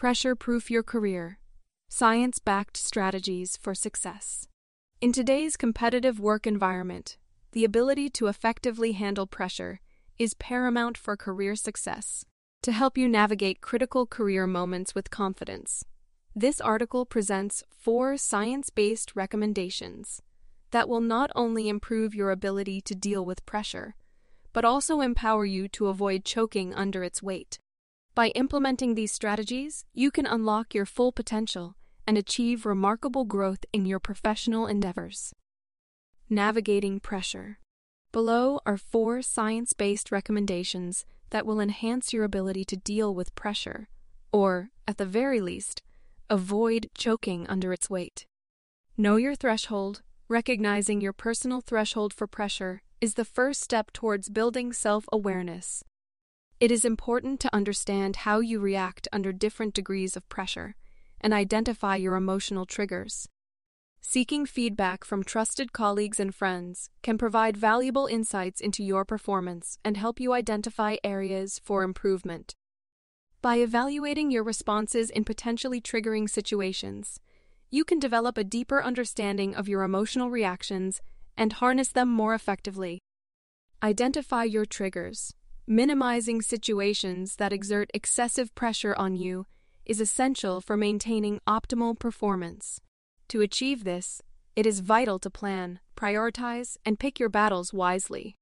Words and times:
Pressure 0.00 0.34
Proof 0.34 0.70
Your 0.70 0.82
Career 0.82 1.38
Science 1.90 2.38
Backed 2.38 2.78
Strategies 2.78 3.58
for 3.58 3.74
Success. 3.74 4.48
In 5.02 5.12
today's 5.12 5.58
competitive 5.58 6.18
work 6.18 6.46
environment, 6.46 7.18
the 7.52 7.66
ability 7.66 8.08
to 8.08 8.26
effectively 8.26 8.92
handle 8.92 9.26
pressure 9.26 9.78
is 10.18 10.32
paramount 10.32 10.96
for 10.96 11.18
career 11.18 11.54
success. 11.54 12.24
To 12.62 12.72
help 12.72 12.96
you 12.96 13.10
navigate 13.10 13.60
critical 13.60 14.06
career 14.06 14.46
moments 14.46 14.94
with 14.94 15.10
confidence, 15.10 15.84
this 16.34 16.62
article 16.62 17.04
presents 17.04 17.62
four 17.68 18.16
science 18.16 18.70
based 18.70 19.14
recommendations 19.14 20.22
that 20.70 20.88
will 20.88 21.02
not 21.02 21.30
only 21.34 21.68
improve 21.68 22.14
your 22.14 22.30
ability 22.30 22.80
to 22.80 22.94
deal 22.94 23.22
with 23.22 23.44
pressure, 23.44 23.96
but 24.54 24.64
also 24.64 25.02
empower 25.02 25.44
you 25.44 25.68
to 25.68 25.88
avoid 25.88 26.24
choking 26.24 26.72
under 26.72 27.04
its 27.04 27.22
weight. 27.22 27.58
By 28.14 28.28
implementing 28.28 28.94
these 28.94 29.12
strategies, 29.12 29.84
you 29.94 30.10
can 30.10 30.26
unlock 30.26 30.74
your 30.74 30.86
full 30.86 31.12
potential 31.12 31.76
and 32.06 32.18
achieve 32.18 32.66
remarkable 32.66 33.24
growth 33.24 33.64
in 33.72 33.86
your 33.86 34.00
professional 34.00 34.66
endeavors. 34.66 35.32
Navigating 36.28 36.98
pressure. 36.98 37.58
Below 38.10 38.58
are 38.66 38.76
four 38.76 39.22
science 39.22 39.72
based 39.72 40.10
recommendations 40.10 41.04
that 41.30 41.46
will 41.46 41.60
enhance 41.60 42.12
your 42.12 42.24
ability 42.24 42.64
to 42.64 42.76
deal 42.76 43.14
with 43.14 43.34
pressure, 43.36 43.88
or, 44.32 44.70
at 44.88 44.98
the 44.98 45.06
very 45.06 45.40
least, 45.40 45.82
avoid 46.28 46.90
choking 46.98 47.46
under 47.48 47.72
its 47.72 47.88
weight. 47.88 48.26
Know 48.96 49.16
your 49.16 49.36
threshold. 49.36 50.02
Recognizing 50.28 51.00
your 51.00 51.12
personal 51.12 51.60
threshold 51.60 52.12
for 52.12 52.26
pressure 52.26 52.82
is 53.00 53.14
the 53.14 53.24
first 53.24 53.60
step 53.62 53.92
towards 53.92 54.28
building 54.28 54.72
self 54.72 55.06
awareness. 55.12 55.84
It 56.60 56.70
is 56.70 56.84
important 56.84 57.40
to 57.40 57.54
understand 57.56 58.16
how 58.16 58.40
you 58.40 58.60
react 58.60 59.08
under 59.14 59.32
different 59.32 59.72
degrees 59.72 60.14
of 60.14 60.28
pressure 60.28 60.76
and 61.18 61.32
identify 61.32 61.96
your 61.96 62.16
emotional 62.16 62.66
triggers. 62.66 63.26
Seeking 64.02 64.44
feedback 64.44 65.02
from 65.02 65.24
trusted 65.24 65.72
colleagues 65.72 66.20
and 66.20 66.34
friends 66.34 66.90
can 67.02 67.16
provide 67.16 67.56
valuable 67.56 68.04
insights 68.04 68.60
into 68.60 68.84
your 68.84 69.06
performance 69.06 69.78
and 69.82 69.96
help 69.96 70.20
you 70.20 70.34
identify 70.34 70.96
areas 71.02 71.58
for 71.64 71.82
improvement. 71.82 72.54
By 73.40 73.56
evaluating 73.56 74.30
your 74.30 74.42
responses 74.42 75.08
in 75.08 75.24
potentially 75.24 75.80
triggering 75.80 76.28
situations, 76.28 77.20
you 77.70 77.84
can 77.84 77.98
develop 77.98 78.36
a 78.36 78.44
deeper 78.44 78.84
understanding 78.84 79.54
of 79.54 79.66
your 79.66 79.82
emotional 79.82 80.28
reactions 80.28 81.00
and 81.38 81.54
harness 81.54 81.88
them 81.88 82.10
more 82.10 82.34
effectively. 82.34 82.98
Identify 83.82 84.44
your 84.44 84.66
triggers 84.66 85.32
Minimizing 85.72 86.42
situations 86.42 87.36
that 87.36 87.52
exert 87.52 87.92
excessive 87.94 88.52
pressure 88.56 88.92
on 88.96 89.14
you 89.14 89.46
is 89.86 90.00
essential 90.00 90.60
for 90.60 90.76
maintaining 90.76 91.38
optimal 91.46 91.96
performance. 91.96 92.80
To 93.28 93.40
achieve 93.40 93.84
this, 93.84 94.20
it 94.56 94.66
is 94.66 94.80
vital 94.80 95.20
to 95.20 95.30
plan, 95.30 95.78
prioritize, 95.96 96.76
and 96.84 96.98
pick 96.98 97.20
your 97.20 97.28
battles 97.28 97.72
wisely. 97.72 98.34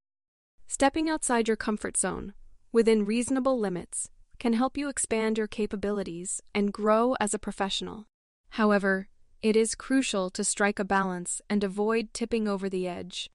Stepping 0.67 1.11
outside 1.11 1.49
your 1.49 1.57
comfort 1.59 1.99
zone, 1.99 2.33
within 2.73 3.05
reasonable 3.05 3.61
limits, 3.61 4.09
can 4.39 4.55
help 4.55 4.79
you 4.79 4.89
expand 4.89 5.37
your 5.37 5.49
capabilities 5.49 6.41
and 6.55 6.73
grow 6.73 7.15
as 7.21 7.35
a 7.35 7.39
professional. 7.39 8.07
However, 8.53 9.11
it 9.43 9.55
is 9.55 9.75
crucial 9.75 10.31
to 10.31 10.43
strike 10.43 10.79
a 10.79 10.83
balance 10.83 11.43
and 11.51 11.63
avoid 11.63 12.15
tipping 12.15 12.49
over 12.49 12.71
the 12.71 12.89
edge. 12.89 13.29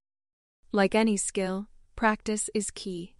Like 0.71 0.95
any 0.95 1.15
skill, 1.15 1.67
practice 1.95 2.49
is 2.55 2.71
key. 2.71 3.12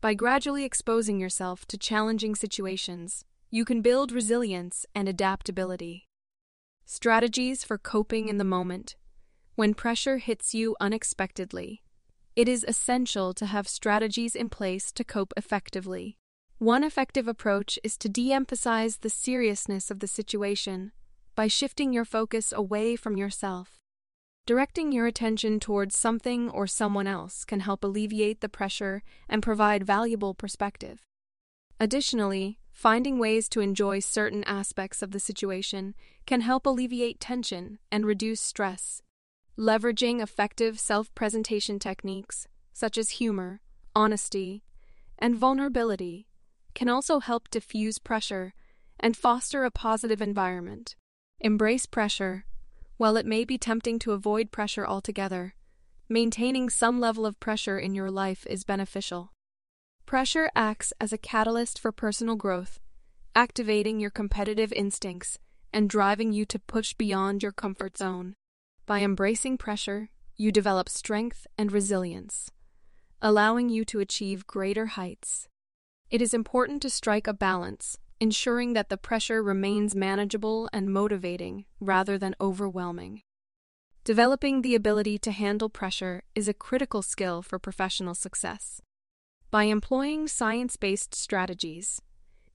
By 0.00 0.14
gradually 0.14 0.64
exposing 0.64 1.20
yourself 1.20 1.66
to 1.66 1.76
challenging 1.76 2.34
situations, 2.34 3.26
you 3.50 3.66
can 3.66 3.82
build 3.82 4.12
resilience 4.12 4.86
and 4.94 5.06
adaptability. 5.06 6.08
Strategies 6.86 7.64
for 7.64 7.76
coping 7.76 8.26
in 8.26 8.38
the 8.38 8.44
moment. 8.44 8.96
When 9.56 9.74
pressure 9.74 10.16
hits 10.16 10.54
you 10.54 10.74
unexpectedly, 10.80 11.82
it 12.34 12.48
is 12.48 12.64
essential 12.66 13.34
to 13.34 13.44
have 13.44 13.68
strategies 13.68 14.34
in 14.34 14.48
place 14.48 14.90
to 14.92 15.04
cope 15.04 15.34
effectively. 15.36 16.16
One 16.56 16.82
effective 16.82 17.28
approach 17.28 17.78
is 17.84 17.98
to 17.98 18.08
de 18.08 18.32
emphasize 18.32 18.98
the 18.98 19.10
seriousness 19.10 19.90
of 19.90 20.00
the 20.00 20.06
situation 20.06 20.92
by 21.34 21.46
shifting 21.46 21.92
your 21.92 22.06
focus 22.06 22.54
away 22.56 22.96
from 22.96 23.18
yourself. 23.18 23.76
Directing 24.46 24.90
your 24.90 25.06
attention 25.06 25.60
towards 25.60 25.96
something 25.96 26.50
or 26.50 26.66
someone 26.66 27.06
else 27.06 27.44
can 27.44 27.60
help 27.60 27.84
alleviate 27.84 28.40
the 28.40 28.48
pressure 28.48 29.02
and 29.28 29.42
provide 29.42 29.86
valuable 29.86 30.34
perspective. 30.34 31.00
Additionally, 31.78 32.58
finding 32.72 33.18
ways 33.18 33.48
to 33.48 33.60
enjoy 33.60 34.00
certain 34.00 34.42
aspects 34.44 35.02
of 35.02 35.12
the 35.12 35.20
situation 35.20 35.94
can 36.26 36.40
help 36.40 36.66
alleviate 36.66 37.20
tension 37.20 37.78
and 37.92 38.04
reduce 38.04 38.40
stress. 38.40 39.02
Leveraging 39.58 40.20
effective 40.20 40.80
self 40.80 41.14
presentation 41.14 41.78
techniques, 41.78 42.48
such 42.72 42.98
as 42.98 43.10
humor, 43.10 43.60
honesty, 43.94 44.64
and 45.18 45.36
vulnerability, 45.36 46.26
can 46.74 46.88
also 46.88 47.20
help 47.20 47.50
diffuse 47.50 47.98
pressure 47.98 48.54
and 48.98 49.16
foster 49.16 49.64
a 49.64 49.70
positive 49.70 50.20
environment. 50.20 50.96
Embrace 51.40 51.86
pressure 51.86 52.44
while 53.00 53.16
it 53.16 53.24
may 53.24 53.46
be 53.46 53.56
tempting 53.56 53.98
to 53.98 54.12
avoid 54.12 54.52
pressure 54.52 54.86
altogether, 54.86 55.54
maintaining 56.10 56.68
some 56.68 57.00
level 57.00 57.24
of 57.24 57.40
pressure 57.40 57.78
in 57.78 57.94
your 57.94 58.10
life 58.10 58.46
is 58.46 58.62
beneficial. 58.62 59.32
Pressure 60.04 60.50
acts 60.54 60.92
as 61.00 61.10
a 61.10 61.16
catalyst 61.16 61.78
for 61.78 61.92
personal 61.92 62.36
growth, 62.36 62.78
activating 63.34 64.00
your 64.00 64.10
competitive 64.10 64.70
instincts 64.74 65.38
and 65.72 65.88
driving 65.88 66.34
you 66.34 66.44
to 66.44 66.58
push 66.58 66.92
beyond 66.92 67.42
your 67.42 67.52
comfort 67.52 67.96
zone. 67.96 68.34
By 68.84 69.00
embracing 69.00 69.56
pressure, 69.56 70.10
you 70.36 70.52
develop 70.52 70.90
strength 70.90 71.46
and 71.56 71.72
resilience, 71.72 72.50
allowing 73.22 73.70
you 73.70 73.86
to 73.86 74.00
achieve 74.00 74.46
greater 74.46 74.84
heights. 74.84 75.48
It 76.10 76.20
is 76.20 76.34
important 76.34 76.82
to 76.82 76.90
strike 76.90 77.26
a 77.26 77.32
balance 77.32 77.96
ensuring 78.20 78.74
that 78.74 78.90
the 78.90 78.98
pressure 78.98 79.42
remains 79.42 79.96
manageable 79.96 80.68
and 80.72 80.92
motivating 80.92 81.64
rather 81.80 82.18
than 82.18 82.36
overwhelming. 82.40 83.22
Developing 84.04 84.62
the 84.62 84.74
ability 84.74 85.18
to 85.18 85.30
handle 85.30 85.70
pressure 85.70 86.22
is 86.34 86.46
a 86.46 86.54
critical 86.54 87.02
skill 87.02 87.42
for 87.42 87.58
professional 87.58 88.14
success. 88.14 88.82
By 89.50 89.64
employing 89.64 90.28
science 90.28 90.76
based 90.76 91.14
strategies, 91.14 92.00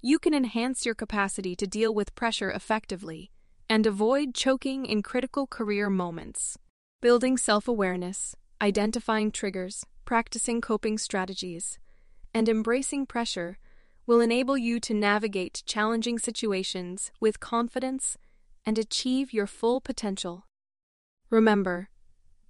you 0.01 0.19
can 0.19 0.33
enhance 0.33 0.85
your 0.85 0.95
capacity 0.95 1.55
to 1.55 1.67
deal 1.67 1.93
with 1.93 2.15
pressure 2.15 2.51
effectively 2.51 3.31
and 3.69 3.87
avoid 3.87 4.35
choking 4.35 4.85
in 4.85 5.01
critical 5.01 5.47
career 5.47 5.89
moments. 5.89 6.57
Building 7.01 7.37
self 7.37 7.67
awareness, 7.67 8.35
identifying 8.61 9.31
triggers, 9.31 9.85
practicing 10.05 10.61
coping 10.61 10.97
strategies, 10.97 11.79
and 12.33 12.47
embracing 12.47 13.05
pressure 13.05 13.57
will 14.07 14.21
enable 14.21 14.57
you 14.57 14.79
to 14.79 14.93
navigate 14.93 15.63
challenging 15.65 16.19
situations 16.19 17.11
with 17.19 17.39
confidence 17.39 18.17
and 18.65 18.77
achieve 18.77 19.33
your 19.33 19.47
full 19.47 19.81
potential. 19.81 20.45
Remember, 21.29 21.89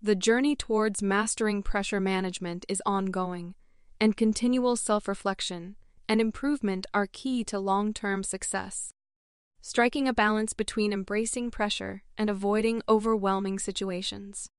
the 0.01 0.15
journey 0.15 0.55
towards 0.55 1.01
mastering 1.01 1.63
pressure 1.63 1.99
management 1.99 2.65
is 2.67 2.81
ongoing, 2.85 3.55
and 3.99 4.17
continual 4.17 4.75
self 4.75 5.07
reflection 5.07 5.75
and 6.07 6.21
improvement 6.21 6.85
are 6.93 7.07
key 7.07 7.43
to 7.45 7.57
long 7.57 7.93
term 7.93 8.23
success. 8.23 8.91
Striking 9.61 10.07
a 10.07 10.13
balance 10.13 10.53
between 10.53 10.93
embracing 10.93 11.49
pressure 11.49 12.03
and 12.17 12.29
avoiding 12.29 12.83
overwhelming 12.87 13.57
situations. 13.57 14.49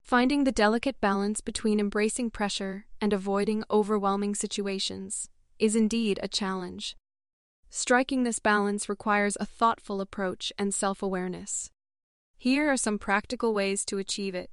Finding 0.00 0.44
the 0.44 0.52
delicate 0.52 1.00
balance 1.00 1.40
between 1.40 1.80
embracing 1.80 2.30
pressure 2.30 2.86
and 3.00 3.12
avoiding 3.12 3.64
overwhelming 3.70 4.36
situations 4.36 5.28
is 5.58 5.76
indeed 5.76 6.18
a 6.22 6.28
challenge. 6.28 6.96
Striking 7.70 8.22
this 8.22 8.38
balance 8.38 8.88
requires 8.88 9.36
a 9.38 9.46
thoughtful 9.46 10.00
approach 10.00 10.52
and 10.58 10.74
self 10.74 11.02
awareness. 11.02 11.70
Here 12.38 12.70
are 12.70 12.76
some 12.76 12.98
practical 12.98 13.54
ways 13.54 13.84
to 13.86 13.98
achieve 13.98 14.34
it. 14.34 14.50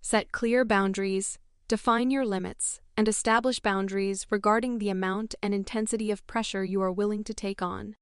Set 0.00 0.32
clear 0.32 0.64
boundaries, 0.64 1.38
Define 1.70 2.10
your 2.10 2.26
limits 2.26 2.80
and 2.96 3.06
establish 3.06 3.60
boundaries 3.60 4.26
regarding 4.28 4.78
the 4.78 4.88
amount 4.90 5.36
and 5.40 5.54
intensity 5.54 6.10
of 6.10 6.26
pressure 6.26 6.64
you 6.64 6.82
are 6.82 6.90
willing 6.90 7.22
to 7.22 7.32
take 7.32 7.62
on. 7.62 7.94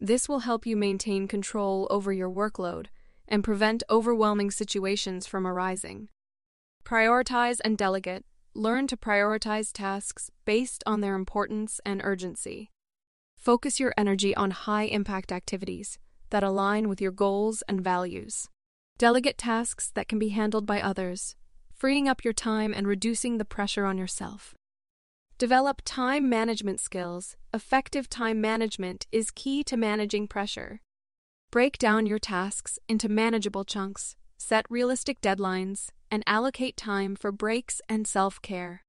This 0.00 0.28
will 0.28 0.40
help 0.40 0.66
you 0.66 0.76
maintain 0.76 1.28
control 1.28 1.86
over 1.90 2.12
your 2.12 2.28
workload 2.28 2.86
and 3.28 3.44
prevent 3.44 3.84
overwhelming 3.88 4.50
situations 4.50 5.28
from 5.28 5.46
arising. 5.46 6.08
Prioritize 6.84 7.60
and 7.64 7.78
delegate. 7.78 8.24
Learn 8.54 8.86
to 8.88 8.98
prioritize 8.98 9.72
tasks 9.72 10.30
based 10.44 10.84
on 10.86 11.00
their 11.00 11.14
importance 11.14 11.80
and 11.86 12.02
urgency. 12.04 12.70
Focus 13.38 13.80
your 13.80 13.94
energy 13.96 14.36
on 14.36 14.50
high 14.50 14.84
impact 14.84 15.32
activities 15.32 15.98
that 16.28 16.42
align 16.42 16.88
with 16.88 17.00
your 17.00 17.12
goals 17.12 17.62
and 17.66 17.82
values. 17.82 18.48
Delegate 18.98 19.38
tasks 19.38 19.90
that 19.94 20.06
can 20.06 20.18
be 20.18 20.28
handled 20.28 20.66
by 20.66 20.82
others, 20.82 21.34
freeing 21.74 22.06
up 22.06 22.24
your 22.24 22.34
time 22.34 22.74
and 22.74 22.86
reducing 22.86 23.38
the 23.38 23.44
pressure 23.46 23.86
on 23.86 23.96
yourself. 23.96 24.54
Develop 25.38 25.80
time 25.84 26.28
management 26.28 26.78
skills. 26.78 27.36
Effective 27.54 28.10
time 28.10 28.40
management 28.40 29.06
is 29.10 29.30
key 29.30 29.64
to 29.64 29.78
managing 29.78 30.28
pressure. 30.28 30.80
Break 31.50 31.78
down 31.78 32.06
your 32.06 32.18
tasks 32.18 32.78
into 32.86 33.08
manageable 33.08 33.64
chunks, 33.64 34.14
set 34.36 34.66
realistic 34.68 35.20
deadlines, 35.20 35.88
and 36.12 36.22
allocate 36.26 36.76
time 36.76 37.16
for 37.16 37.32
breaks 37.32 37.80
and 37.88 38.06
self 38.06 38.40
care. 38.42 38.84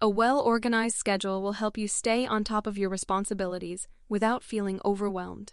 A 0.00 0.08
well 0.08 0.40
organized 0.40 0.96
schedule 0.96 1.42
will 1.42 1.52
help 1.52 1.76
you 1.76 1.86
stay 1.86 2.26
on 2.26 2.42
top 2.42 2.66
of 2.66 2.78
your 2.78 2.88
responsibilities 2.88 3.86
without 4.08 4.42
feeling 4.42 4.80
overwhelmed. 4.84 5.52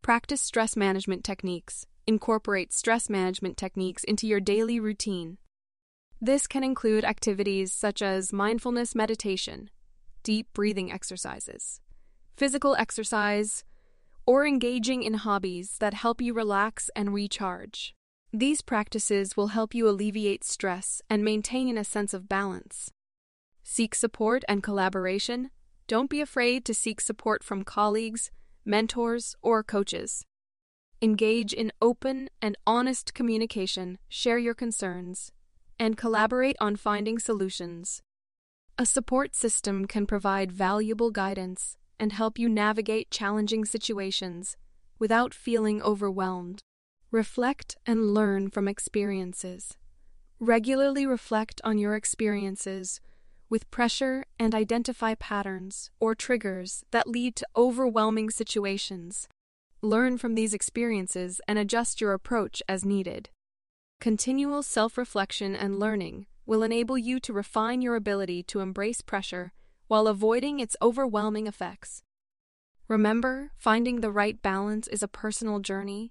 Practice 0.00 0.40
stress 0.40 0.74
management 0.74 1.22
techniques. 1.22 1.86
Incorporate 2.06 2.72
stress 2.72 3.08
management 3.08 3.56
techniques 3.56 4.02
into 4.04 4.26
your 4.26 4.40
daily 4.40 4.80
routine. 4.80 5.36
This 6.20 6.46
can 6.46 6.64
include 6.64 7.04
activities 7.04 7.72
such 7.72 8.00
as 8.00 8.32
mindfulness 8.32 8.94
meditation, 8.94 9.70
deep 10.22 10.46
breathing 10.52 10.90
exercises, 10.90 11.80
physical 12.36 12.74
exercise, 12.76 13.64
or 14.26 14.46
engaging 14.46 15.02
in 15.02 15.14
hobbies 15.14 15.76
that 15.80 15.94
help 15.94 16.20
you 16.20 16.32
relax 16.32 16.90
and 16.96 17.12
recharge. 17.12 17.94
These 18.34 18.62
practices 18.62 19.36
will 19.36 19.48
help 19.48 19.74
you 19.74 19.86
alleviate 19.86 20.42
stress 20.42 21.02
and 21.10 21.22
maintain 21.22 21.76
a 21.76 21.84
sense 21.84 22.14
of 22.14 22.30
balance. 22.30 22.90
Seek 23.62 23.94
support 23.94 24.42
and 24.48 24.62
collaboration. 24.62 25.50
Don't 25.86 26.08
be 26.08 26.22
afraid 26.22 26.64
to 26.64 26.72
seek 26.72 27.02
support 27.02 27.44
from 27.44 27.62
colleagues, 27.62 28.30
mentors, 28.64 29.36
or 29.42 29.62
coaches. 29.62 30.24
Engage 31.02 31.52
in 31.52 31.72
open 31.82 32.30
and 32.40 32.56
honest 32.66 33.12
communication, 33.12 33.98
share 34.08 34.38
your 34.38 34.54
concerns, 34.54 35.30
and 35.78 35.98
collaborate 35.98 36.56
on 36.58 36.76
finding 36.76 37.18
solutions. 37.18 38.00
A 38.78 38.86
support 38.86 39.34
system 39.34 39.84
can 39.84 40.06
provide 40.06 40.50
valuable 40.50 41.10
guidance 41.10 41.76
and 42.00 42.12
help 42.12 42.38
you 42.38 42.48
navigate 42.48 43.10
challenging 43.10 43.66
situations 43.66 44.56
without 44.98 45.34
feeling 45.34 45.82
overwhelmed. 45.82 46.62
Reflect 47.12 47.76
and 47.84 48.14
learn 48.14 48.48
from 48.48 48.66
experiences. 48.66 49.76
Regularly 50.40 51.04
reflect 51.04 51.60
on 51.62 51.76
your 51.76 51.94
experiences 51.94 53.02
with 53.50 53.70
pressure 53.70 54.24
and 54.38 54.54
identify 54.54 55.14
patterns 55.16 55.90
or 56.00 56.14
triggers 56.14 56.84
that 56.90 57.06
lead 57.06 57.36
to 57.36 57.46
overwhelming 57.54 58.30
situations. 58.30 59.28
Learn 59.82 60.16
from 60.16 60.34
these 60.34 60.54
experiences 60.54 61.38
and 61.46 61.58
adjust 61.58 62.00
your 62.00 62.14
approach 62.14 62.62
as 62.66 62.82
needed. 62.82 63.28
Continual 64.00 64.62
self 64.62 64.96
reflection 64.96 65.54
and 65.54 65.78
learning 65.78 66.24
will 66.46 66.62
enable 66.62 66.96
you 66.96 67.20
to 67.20 67.34
refine 67.34 67.82
your 67.82 67.94
ability 67.94 68.42
to 68.44 68.60
embrace 68.60 69.02
pressure 69.02 69.52
while 69.86 70.06
avoiding 70.06 70.60
its 70.60 70.76
overwhelming 70.80 71.46
effects. 71.46 72.02
Remember, 72.88 73.50
finding 73.58 74.00
the 74.00 74.10
right 74.10 74.40
balance 74.40 74.88
is 74.88 75.02
a 75.02 75.08
personal 75.08 75.60
journey. 75.60 76.10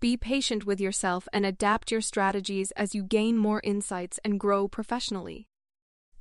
Be 0.00 0.16
patient 0.16 0.64
with 0.64 0.80
yourself 0.80 1.28
and 1.30 1.44
adapt 1.44 1.90
your 1.90 2.00
strategies 2.00 2.70
as 2.70 2.94
you 2.94 3.02
gain 3.02 3.36
more 3.36 3.60
insights 3.62 4.18
and 4.24 4.40
grow 4.40 4.66
professionally. 4.66 5.46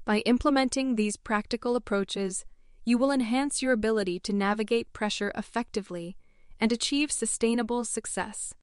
By 0.04 0.20
implementing 0.20 0.96
these 0.96 1.16
practical 1.16 1.78
approaches, 1.78 2.44
you 2.84 2.98
will 2.98 3.10
enhance 3.10 3.62
your 3.62 3.72
ability 3.72 4.20
to 4.20 4.34
navigate 4.34 4.92
pressure 4.92 5.32
effectively 5.34 6.18
and 6.60 6.74
achieve 6.74 7.10
sustainable 7.10 7.86
success, 7.86 8.54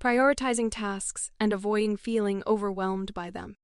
prioritizing 0.00 0.68
tasks 0.70 1.32
and 1.40 1.52
avoiding 1.52 1.96
feeling 1.96 2.44
overwhelmed 2.46 3.12
by 3.12 3.28
them. 3.28 3.56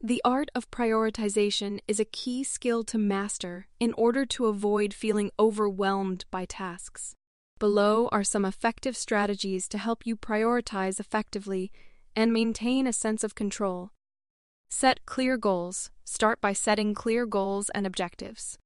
The 0.00 0.22
art 0.24 0.50
of 0.54 0.70
prioritization 0.70 1.80
is 1.88 1.98
a 1.98 2.04
key 2.04 2.44
skill 2.44 2.84
to 2.84 2.98
master 2.98 3.66
in 3.80 3.92
order 3.94 4.24
to 4.26 4.46
avoid 4.46 4.94
feeling 4.94 5.32
overwhelmed 5.40 6.24
by 6.30 6.44
tasks. 6.44 7.16
Below 7.58 8.08
are 8.12 8.22
some 8.22 8.44
effective 8.44 8.96
strategies 8.96 9.66
to 9.68 9.78
help 9.78 10.06
you 10.06 10.16
prioritize 10.16 11.00
effectively 11.00 11.72
and 12.14 12.32
maintain 12.32 12.86
a 12.86 12.92
sense 12.92 13.24
of 13.24 13.34
control. 13.34 13.90
Set 14.70 15.04
clear 15.06 15.36
goals. 15.36 15.90
Start 16.04 16.40
by 16.40 16.52
setting 16.52 16.94
clear 16.94 17.26
goals 17.26 17.68
and 17.70 17.86
objectives. 17.86 18.58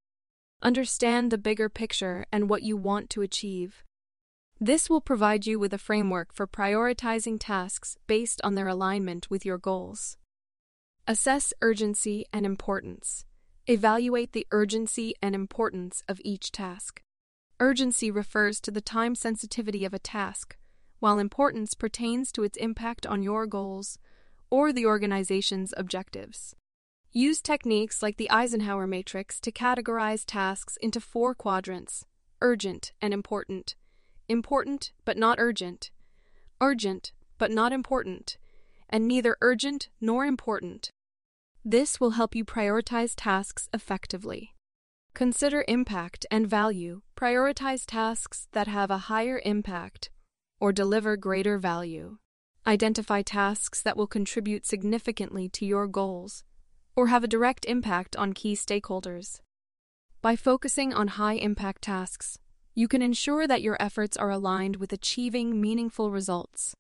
Understand 0.63 1.31
the 1.31 1.39
bigger 1.39 1.69
picture 1.69 2.27
and 2.31 2.51
what 2.51 2.63
you 2.63 2.77
want 2.77 3.09
to 3.11 3.23
achieve. 3.23 3.83
This 4.61 4.91
will 4.91 5.01
provide 5.01 5.47
you 5.47 5.59
with 5.59 5.73
a 5.73 5.79
framework 5.79 6.33
for 6.35 6.47
prioritizing 6.47 7.39
tasks 7.41 7.97
based 8.07 8.41
on 8.45 8.55
their 8.55 8.69
alignment 8.69 9.31
with 9.31 9.47
your 9.47 9.59
goals. 9.59 10.19
Assess 11.09 11.53
urgency 11.63 12.27
and 12.33 12.45
importance. 12.45 13.25
Evaluate 13.67 14.33
the 14.33 14.47
urgency 14.51 15.15
and 15.23 15.35
importance 15.35 16.05
of 16.09 16.21
each 16.25 16.53
task. 16.53 17.01
Urgency 17.63 18.11
refers 18.11 18.61
to 18.61 18.73
the 18.73 18.81
time 18.81 19.15
sensitivity 19.15 19.85
of 19.85 19.95
a 19.95 19.99
task, 20.01 20.57
while 20.99 21.21
importance 21.21 21.75
pertains 21.75 22.33
to 22.33 22.43
its 22.43 22.57
impact 22.57 23.07
on 23.07 23.23
your 23.23 23.47
goals 23.47 24.01
or 24.51 24.73
the 24.73 24.85
organization's 24.85 25.73
objectives. 25.77 26.57
Use 27.13 27.41
techniques 27.41 28.03
like 28.03 28.17
the 28.17 28.29
Eisenhower 28.33 28.89
matrix 28.89 29.39
to 29.39 29.53
categorize 29.53 30.25
tasks 30.27 30.77
into 30.83 31.01
four 31.01 31.37
quadrants 31.37 32.05
urgent 32.41 32.91
and 33.01 33.15
important, 33.15 33.77
important 34.29 34.91
but 35.05 35.17
not 35.17 35.39
urgent, 35.39 35.93
urgent 36.61 37.13
but 37.39 37.53
not 37.53 37.73
important, 37.73 38.39
and 38.91 39.07
neither 39.07 39.37
urgent 39.41 39.89
nor 40.01 40.27
important. 40.27 40.91
This 41.65 42.01
will 42.01 42.11
help 42.11 42.35
you 42.35 42.45
prioritize 42.45 43.15
tasks 43.17 43.69
effectively. 43.73 44.57
Consider 45.15 45.65
impact 45.69 46.25
and 46.31 46.49
value. 46.49 47.03
Prioritize 47.17 47.85
tasks 47.87 48.49
that 48.53 48.67
have 48.67 48.91
a 48.91 49.13
higher 49.13 49.41
impact 49.45 50.11
or 50.59 50.73
deliver 50.73 51.17
greater 51.17 51.59
value. 51.59 52.17
Identify 52.67 53.23
tasks 53.23 53.83
that 53.83 53.97
will 53.97 54.07
contribute 54.07 54.65
significantly 54.65 55.49
to 55.51 55.67
your 55.67 55.87
goals 55.87 56.45
or 56.97 57.09
have 57.09 57.25
a 57.25 57.29
direct 57.29 57.65
impact 57.67 58.17
on 58.17 58.33
key 58.33 58.55
stakeholders. 58.55 59.41
By 60.23 60.37
focusing 60.37 60.95
on 60.95 61.09
high 61.09 61.35
impact 61.35 61.83
tasks, 61.83 62.39
you 62.75 62.89
can 62.89 63.03
ensure 63.03 63.47
that 63.47 63.63
your 63.63 63.77
efforts 63.81 64.17
are 64.17 64.31
aligned 64.31 64.77
with 64.77 64.93
achieving 64.93 65.61
meaningful 65.61 66.11
results. 66.11 66.75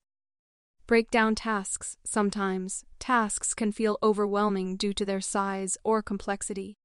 Break 0.86 1.10
down 1.10 1.34
tasks. 1.34 1.96
Sometimes, 2.04 2.84
tasks 2.98 3.52
can 3.52 3.72
feel 3.72 3.98
overwhelming 4.02 4.76
due 4.76 4.94
to 4.94 5.04
their 5.04 5.20
size 5.20 5.76
or 5.84 6.02
complexity. 6.02 6.76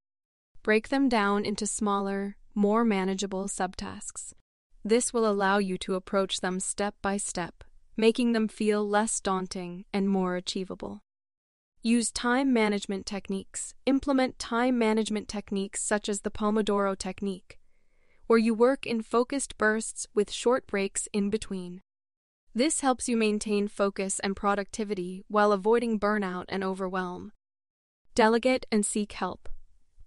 Break 0.67 0.89
them 0.89 1.07
down 1.07 1.45
into 1.45 1.65
smaller, 1.65 2.35
more 2.53 2.83
manageable 2.83 3.45
subtasks. 3.45 4.33
This 4.83 5.13
will 5.13 5.25
allow 5.25 5.59
you 5.59 5.77
to 5.77 5.95
approach 5.95 6.41
them 6.41 6.59
step 6.59 6.93
by 7.01 7.15
step, 7.15 7.63
making 7.95 8.33
them 8.33 8.49
feel 8.49 8.85
less 8.85 9.21
daunting 9.21 9.85
and 9.93 10.09
more 10.09 10.35
achievable. 10.35 10.99
Use 11.81 12.11
time 12.11 12.51
management 12.51 13.05
techniques. 13.05 13.75
Implement 13.85 14.39
time 14.39 14.77
management 14.77 15.29
techniques 15.29 15.81
such 15.81 16.09
as 16.09 16.19
the 16.19 16.31
Pomodoro 16.31 16.97
technique, 16.97 17.59
where 18.25 18.37
you 18.37 18.53
work 18.53 18.85
in 18.85 19.01
focused 19.01 19.57
bursts 19.57 20.05
with 20.13 20.29
short 20.29 20.67
breaks 20.67 21.07
in 21.13 21.29
between. 21.29 21.79
This 22.53 22.81
helps 22.81 23.07
you 23.07 23.15
maintain 23.15 23.69
focus 23.69 24.19
and 24.19 24.35
productivity 24.35 25.23
while 25.29 25.53
avoiding 25.53 25.97
burnout 25.97 26.43
and 26.49 26.61
overwhelm. 26.61 27.31
Delegate 28.15 28.65
and 28.69 28.85
seek 28.85 29.13
help. 29.13 29.47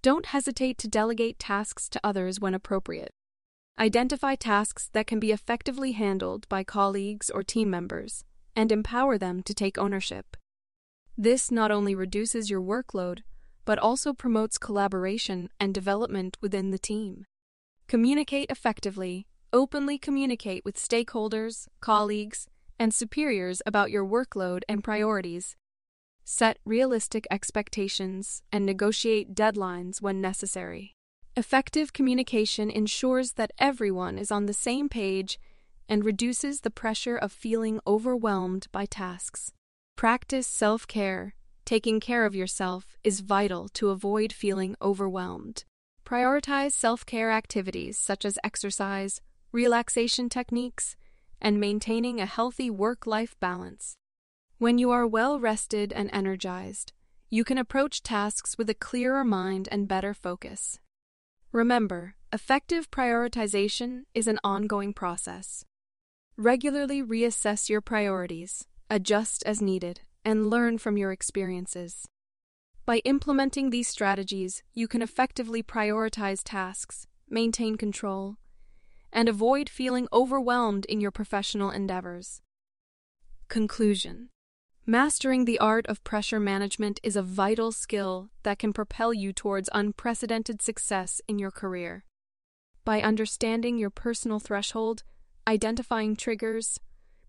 Don't 0.03 0.27
hesitate 0.27 0.79
to 0.79 0.89
delegate 0.89 1.39
tasks 1.39 1.87
to 1.91 2.01
others 2.03 2.41
when 2.41 2.55
appropriate. 2.55 3.11
Identify 3.79 4.35
tasks 4.35 4.89
that 4.95 5.07
can 5.07 5.21
be 5.21 5.31
effectively 5.31 5.93
handled 5.93 6.49
by 6.49 6.65
colleagues 6.65 7.29
or 7.29 7.43
team 7.43 7.69
members 7.69 8.25
and 8.57 8.73
empower 8.73 9.19
them 9.19 9.43
to 9.43 9.53
take 9.53 9.77
ownership. 9.77 10.39
This 11.19 11.51
not 11.51 11.71
only 11.71 11.95
reduces 11.95 12.49
your 12.49 12.63
workload, 12.63 13.21
but 13.67 13.79
also 13.79 14.15
promotes 14.15 14.57
collaboration 14.57 15.51
and 15.61 15.75
development 15.75 16.39
within 16.41 16.71
the 16.71 16.79
team. 16.79 17.27
Communicate 17.87 18.51
effectively, 18.51 19.27
openly 19.53 19.99
communicate 19.99 20.65
with 20.65 20.77
stakeholders, 20.77 21.69
colleagues, 21.83 22.47
and 22.79 22.95
superiors 22.95 23.61
about 23.67 23.91
your 23.91 24.07
workload 24.07 24.63
and 24.67 24.83
priorities. 24.83 25.57
Set 26.31 26.59
realistic 26.65 27.27
expectations, 27.29 28.43
and 28.53 28.65
negotiate 28.65 29.35
deadlines 29.35 30.01
when 30.01 30.21
necessary. 30.21 30.95
Effective 31.37 31.93
communication 31.93 32.71
ensures 32.71 33.33
that 33.33 33.51
everyone 33.59 34.17
is 34.17 34.31
on 34.31 34.47
the 34.47 34.53
same 34.53 34.89
page 34.89 35.41
and 35.89 36.05
reduces 36.05 36.61
the 36.61 36.71
pressure 36.71 37.17
of 37.17 37.33
feeling 37.33 37.81
overwhelmed 37.85 38.69
by 38.71 38.87
tasks. 38.87 39.53
Practice 39.97 40.47
self 40.47 40.87
care. 40.87 41.35
Taking 41.65 41.99
care 41.99 42.25
of 42.25 42.35
yourself 42.37 42.87
is 43.03 43.21
vital 43.21 43.69
to 43.71 43.91
avoid 43.91 44.33
feeling 44.33 44.77
overwhelmed. 44.81 45.65
Prioritize 46.07 46.73
self 46.73 47.05
care 47.05 47.33
activities 47.33 47.99
such 47.99 48.25
as 48.25 48.39
exercise, 48.45 49.21
relaxation 49.51 50.29
techniques, 50.29 50.95
and 51.41 51.59
maintaining 51.59 52.21
a 52.21 52.27
healthy 52.27 52.71
work 52.71 53.05
life 53.05 53.35
balance. 53.41 53.97
When 54.61 54.77
you 54.77 54.91
are 54.91 55.07
well 55.07 55.41
rested 55.41 55.91
and 55.91 56.11
energized, 56.13 56.93
you 57.31 57.45
can 57.45 57.57
approach 57.57 58.03
tasks 58.03 58.59
with 58.59 58.69
a 58.69 58.75
clearer 58.75 59.25
mind 59.25 59.71
and 59.73 59.89
better 59.89 60.13
focus. 60.13 60.79
Remember, 61.51 62.15
effective 62.31 62.91
prioritization 62.91 64.03
is 64.15 64.27
an 64.27 64.39
ongoing 64.45 64.93
process. 64.93 65.65
Regularly 66.37 67.03
reassess 67.03 67.71
your 67.71 67.81
priorities, 67.81 68.67
adjust 68.91 69.43
as 69.47 69.63
needed, 69.63 70.03
and 70.27 70.51
learn 70.51 70.77
from 70.77 70.99
your 70.99 71.11
experiences. 71.11 72.07
By 72.85 72.99
implementing 73.07 73.71
these 73.71 73.89
strategies, 73.89 74.63
you 74.75 74.89
can 74.89 75.01
effectively 75.01 75.63
prioritize 75.63 76.43
tasks, 76.45 77.07
maintain 77.31 77.77
control, 77.77 78.37
and 79.11 79.27
avoid 79.27 79.71
feeling 79.71 80.07
overwhelmed 80.13 80.85
in 80.85 81.01
your 81.01 81.11
professional 81.11 81.71
endeavors. 81.71 82.43
Conclusion 83.49 84.29
Mastering 84.91 85.45
the 85.45 85.61
art 85.61 85.87
of 85.87 86.03
pressure 86.03 86.41
management 86.41 86.99
is 87.05 87.15
a 87.15 87.23
vital 87.23 87.71
skill 87.71 88.31
that 88.43 88.59
can 88.59 88.73
propel 88.73 89.15
you 89.15 89.33
towards 89.33 89.71
unprecedented 89.73 90.61
success 90.61 91.21
in 91.29 91.39
your 91.39 91.53
career. 91.53 92.05
By 92.85 93.01
understanding 93.01 93.79
your 93.79 93.91
personal 93.91 94.41
threshold, 94.41 95.05
identifying 95.47 96.17
triggers, 96.17 96.81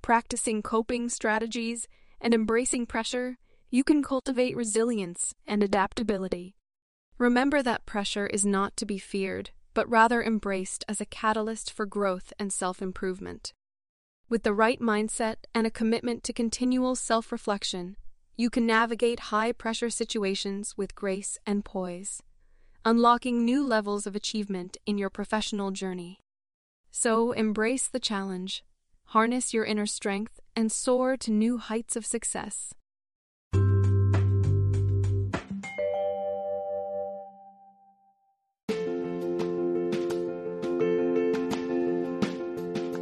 practicing 0.01 0.63
coping 0.63 1.07
strategies, 1.07 1.87
and 2.19 2.33
embracing 2.33 2.87
pressure, 2.87 3.37
you 3.69 3.83
can 3.83 4.01
cultivate 4.01 4.55
resilience 4.55 5.35
and 5.45 5.61
adaptability. 5.61 6.55
Remember 7.19 7.61
that 7.61 7.85
pressure 7.85 8.25
is 8.25 8.43
not 8.43 8.75
to 8.77 8.87
be 8.87 8.97
feared, 8.97 9.51
but 9.75 9.87
rather 9.87 10.23
embraced 10.23 10.83
as 10.89 10.99
a 10.99 11.05
catalyst 11.05 11.71
for 11.71 11.85
growth 11.85 12.33
and 12.39 12.51
self 12.51 12.81
improvement. 12.81 13.53
With 14.31 14.43
the 14.43 14.53
right 14.53 14.79
mindset 14.79 15.35
and 15.53 15.67
a 15.67 15.69
commitment 15.69 16.23
to 16.23 16.31
continual 16.31 16.95
self 16.95 17.33
reflection, 17.33 17.97
you 18.37 18.49
can 18.49 18.65
navigate 18.65 19.27
high 19.35 19.51
pressure 19.51 19.89
situations 19.89 20.77
with 20.77 20.95
grace 20.95 21.37
and 21.45 21.65
poise, 21.65 22.23
unlocking 22.85 23.43
new 23.43 23.61
levels 23.61 24.07
of 24.07 24.15
achievement 24.15 24.77
in 24.85 24.97
your 24.97 25.09
professional 25.09 25.71
journey. 25.71 26.21
So 26.91 27.33
embrace 27.33 27.89
the 27.89 27.99
challenge, 27.99 28.63
harness 29.07 29.53
your 29.53 29.65
inner 29.65 29.85
strength, 29.85 30.39
and 30.55 30.71
soar 30.71 31.17
to 31.17 31.29
new 31.29 31.57
heights 31.57 31.97
of 31.97 32.05
success. 32.05 32.73